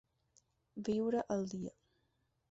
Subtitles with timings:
[0.87, 1.75] Viure al dia.